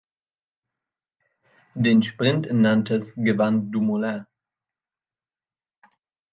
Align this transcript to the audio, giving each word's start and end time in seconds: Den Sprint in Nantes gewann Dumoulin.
Den 1.75 2.01
Sprint 2.01 2.47
in 2.47 2.61
Nantes 2.61 3.13
gewann 3.13 3.71
Dumoulin. 3.71 4.25